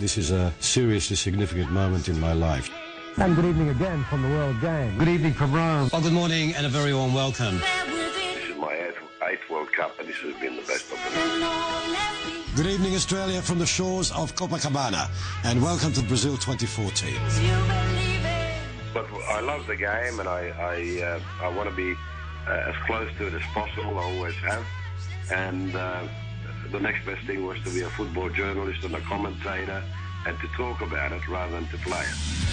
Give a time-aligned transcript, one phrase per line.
[0.00, 2.70] This is a seriously significant moment in my life.
[3.18, 4.96] And good evening again from the World Game.
[4.96, 5.90] Good evening from Rome.
[5.92, 7.58] Well, good morning and a very warm welcome.
[7.58, 8.96] This is my eighth,
[9.28, 12.56] eighth World Cup, and this has been the best of them.
[12.56, 15.10] Good evening, Australia, from the shores of Copacabana,
[15.44, 17.12] and welcome to Brazil 2014.
[18.94, 21.94] But I love the game, and I I, uh, I want to be
[22.48, 23.98] uh, as close to it as possible.
[23.98, 24.64] I always have,
[25.30, 26.04] and uh,
[26.70, 29.82] the next best thing was to be a football journalist and a commentator,
[30.26, 32.49] and to talk about it rather than to play it.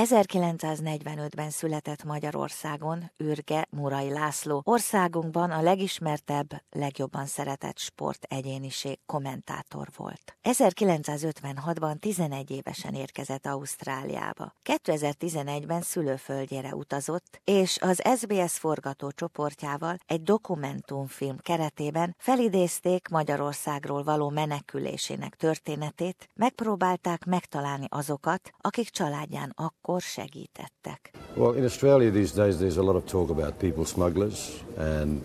[0.00, 10.36] 1945-ben született Magyarországon Ürge Murai László, országunkban a legismertebb, legjobban szeretett sportegyéniség kommentátor volt.
[10.42, 14.52] 1956-ban 11 évesen érkezett Ausztráliába.
[14.64, 25.34] 2011-ben szülőföldjére utazott, és az SBS forgató csoportjával egy dokumentumfilm keretében felidézték Magyarországról való menekülésének
[25.34, 31.10] történetét, megpróbálták megtalálni azokat, akik családján akkor akkor segítettek.
[31.34, 35.22] Well, in Australia these days there's a lot of talk about people smugglers and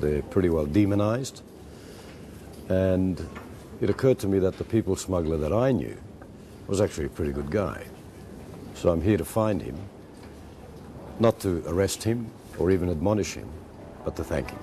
[0.00, 1.42] they're pretty well demonized.
[2.68, 3.20] And
[3.80, 5.96] it occurred to me that the people smuggler that I knew
[6.66, 7.86] was actually a pretty good guy.
[8.74, 9.76] So I'm here to find him,
[11.18, 12.26] not to arrest him
[12.58, 13.48] or even admonish him,
[14.04, 14.58] but to thank him.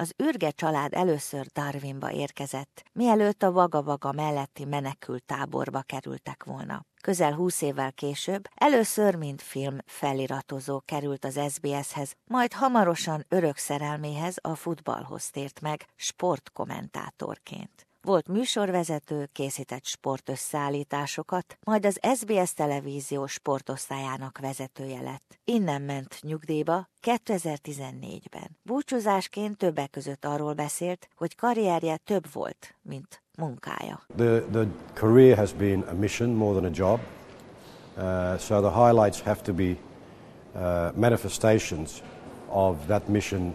[0.00, 6.84] Az űrge család először Darwinba érkezett, mielőtt a Vaga-Vaga melletti menekült táborba kerültek volna.
[7.08, 14.36] Közel húsz évvel később először mint film feliratozó került az SBS-hez, majd hamarosan örök szerelméhez
[14.40, 17.86] a futballhoz tért meg sportkommentátorként.
[18.02, 25.38] Volt műsorvezető, készített sportösszállításokat, majd az SBS televízió sportosztályának vezetője lett.
[25.44, 28.58] Innen ment nyugdíjba 2014-ben.
[28.62, 34.06] Búcsúzásként többek között arról beszélt, hogy karrierje több volt, mint munkája.
[34.16, 37.00] The, the career has been a mission more than a job.
[37.96, 39.76] Uh, so the highlights have to be
[40.54, 42.02] uh, manifestations
[42.48, 43.54] of that mission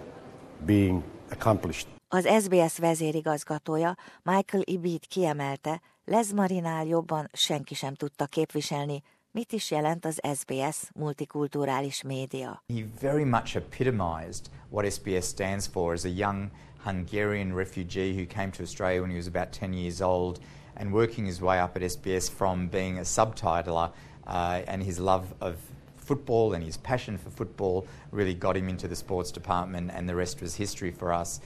[0.66, 1.88] being accomplished.
[2.08, 9.72] Az SBS vezérigazgatója Michael Ibid kiemelte, Les Marinál jobban senki sem tudta képviselni, mit is
[9.72, 12.64] jelent az SBS multikulturális média.
[12.74, 16.50] He very much epitomized what SBS stands for as a young
[16.84, 20.40] Hungarian refugee who came to Australia when he was about 10 years old
[20.76, 23.92] and working his way up at SBS from being a subtitler
[24.28, 25.58] uh, and his love of
[25.96, 30.16] football and his passion for football really got him into the sports department and the
[30.16, 31.40] rest was history for us.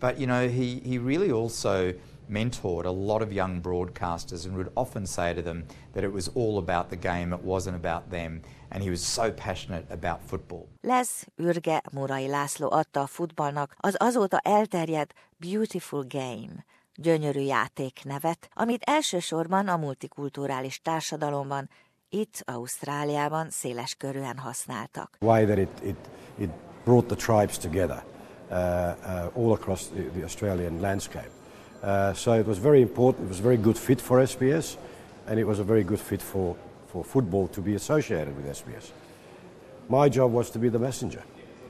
[0.00, 1.94] But you know, he, he really also
[2.28, 6.30] mentored a lot of young broadcasters and would often say to them that it was
[6.34, 8.40] all about the game, it wasn't about them,
[8.70, 10.68] and he was so passionate about football.
[10.80, 18.48] Les Ürge Murai László adta a futballnak az azóta elterjedt Beautiful Game, gyönyörű játék nevet,
[18.54, 21.68] amit elsősorban a multikulturális társadalomban,
[22.08, 25.16] itt Ausztráliában széles körűen használtak.
[25.20, 25.96] Why that it, it,
[26.38, 26.50] it
[26.84, 28.04] brought the tribes together.
[28.50, 31.30] Uh, uh, all across the, the Australian landscape.
[31.82, 34.76] Uh, so it was very important, it was a very good fit for SBS,
[35.26, 36.56] and it was a very good fit for,
[36.88, 38.90] for football to be associated with SBS.
[39.88, 41.22] My job was to be the messenger.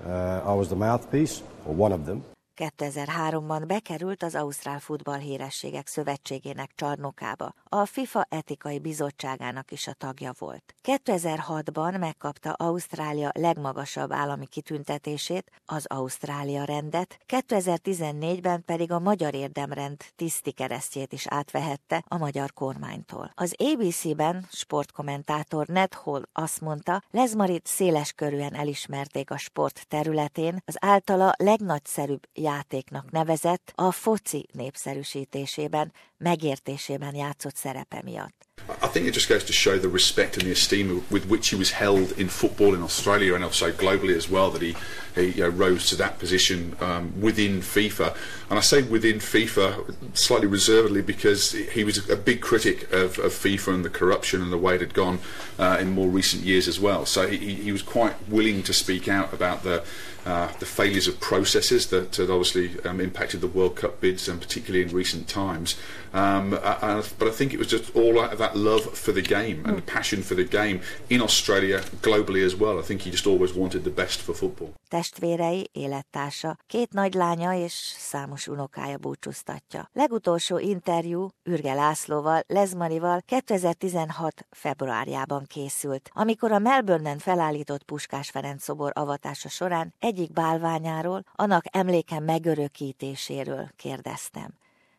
[0.05, 2.25] I was the mouthpiece, or one of them.
[2.57, 10.33] 2003-ban bekerült az Ausztrál Futball Hírességek Szövetségének csarnokába, a FIFA etikai bizottságának is a tagja
[10.39, 10.75] volt.
[10.83, 20.53] 2006-ban megkapta Ausztrália legmagasabb állami kitüntetését, az Ausztrália rendet, 2014-ben pedig a Magyar Érdemrend tiszti
[20.53, 23.31] keresztjét is átvehette a magyar kormánytól.
[23.35, 30.77] Az ABC-ben sportkommentátor Ned Hall azt mondta, Lezmarit széles körűen elismerték a sport területén, az
[30.81, 38.52] általa legnagyszerűbb játéknak nevezett a foci népszerűsítésében, megértésében játszott szerepe miatt.
[38.93, 41.57] I think it just goes to show the respect and the esteem with which he
[41.57, 44.51] was held in football in Australia and also globally as well.
[44.51, 44.77] That he,
[45.15, 48.15] he you know, rose to that position um, within FIFA,
[48.51, 53.33] and I say within FIFA slightly reservedly because he was a big critic of, of
[53.33, 55.21] FIFA and the corruption and the way it had gone
[55.59, 57.07] uh, in more recent years as well.
[57.07, 59.83] So he, he was quite willing to speak out about the
[60.25, 64.41] uh, the failures of processes that had obviously um, impacted the World Cup bids, and
[64.41, 65.75] particularly in recent times.
[66.15, 69.35] Um, uh, but I think it was just all out of that love for the
[69.35, 72.79] game and passion for the game in Australia, globally as well.
[72.79, 74.73] I think he just always wanted the best for football.
[74.89, 79.89] Testvérei, élettársa, két nagy lánya és számos unokája búcsúztatja.
[79.93, 84.47] Legutolsó interjú Ürge Lászlóval, Lezmarival 2016.
[84.51, 92.21] februárjában készült, amikor a Melbourne-en felállított Puskás Ferenc szobor avatása során egyik bálványáról, annak emléke
[92.21, 94.55] megörökítéséről kérdeztem.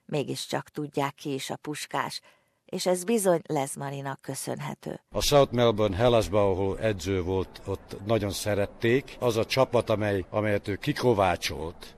[0.06, 2.22] mégiscsak tudják ki is a puskás,
[2.74, 5.00] és ez bizony Lezmarinak köszönhető.
[5.12, 9.16] A South Melbourne Hellasba, ahol edző volt, ott nagyon szerették.
[9.20, 11.96] Az a csapat, amely, amelyet ő kikovácsolt,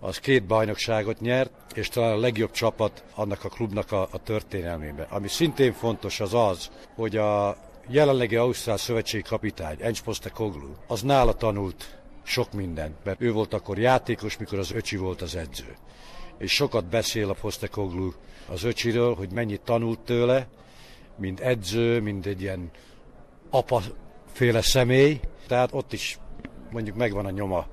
[0.00, 5.06] az két bajnokságot nyert, és talán a legjobb csapat annak a klubnak a, a történelmében.
[5.10, 7.56] Ami szintén fontos az az, hogy a
[7.88, 10.02] jelenlegi Ausztrál szövetségi kapitány, Encs
[10.32, 15.22] Koglu, az nála tanult sok mindent, mert ő volt akkor játékos, mikor az öcsi volt
[15.22, 15.76] az edző.
[16.38, 18.12] És sokat beszél a Postekoglu
[18.48, 20.48] az öcsiről, hogy mennyit tanult tőle,
[21.16, 22.70] mint edző, mint egy ilyen
[23.50, 25.20] apa-féle személy.
[25.46, 26.18] Tehát ott is
[26.70, 27.66] mondjuk megvan a nyoma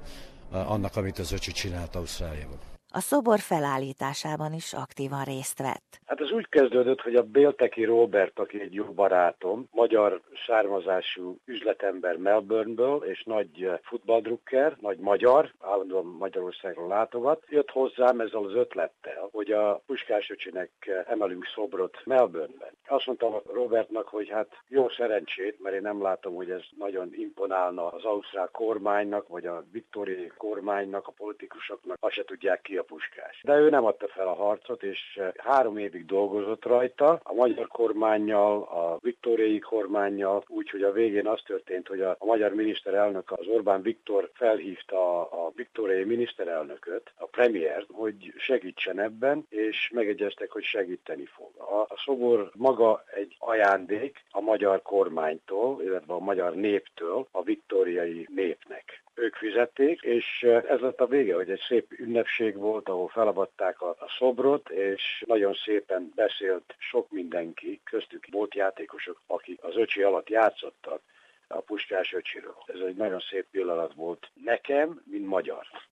[0.51, 2.74] annak, amit az öcsi csinált Ausztráliában.
[2.95, 5.99] A szobor felállításában is aktívan részt vett.
[6.05, 12.17] Hát ez úgy kezdődött, hogy a Bélteki Robert, aki egy jó barátom, magyar származású üzletember
[12.17, 19.51] Melbourneből, és nagy futballdrukker, nagy magyar, állandóan Magyarországról látogat, jött hozzám ezzel az ötlettel, hogy
[19.51, 20.71] a Puskás öcsinek
[21.07, 22.71] emelünk szobrot Melbourneben.
[22.87, 27.87] Azt mondtam Robertnak, hogy hát jó szerencsét, mert én nem látom, hogy ez nagyon imponálna
[27.87, 33.41] az ausztrál kormánynak, vagy a viktóriai kormánynak, a politikusoknak, azt se tudják ki a puskás.
[33.43, 37.67] De ő nem adta fel a harcot, és három év évig dolgozott rajta, a magyar
[37.67, 43.47] kormányjal, a viktóriai kormányjal, úgyhogy a végén az történt, hogy a, a magyar miniszterelnök, az
[43.47, 50.63] Orbán Viktor felhívta a, a viktóriai miniszterelnököt, a premier, hogy segítsen ebben, és megegyeztek, hogy
[50.63, 51.51] segíteni fog.
[51.57, 58.27] A, a szobor maga egy ajándék a magyar kormánytól, illetve a magyar néptől, a viktóriai
[58.35, 63.81] népnek ők fizették, és ez lett a vége, hogy egy szép ünnepség volt, ahol felavatták
[63.81, 70.01] a, a szobrot, és nagyon szépen beszélt sok mindenki, köztük volt játékosok, akik az öcsi
[70.01, 71.01] alatt játszottak,
[71.47, 72.55] a Puskás öcsiről.
[72.65, 75.67] Ez egy nagyon szép pillanat volt nekem, mint magyar.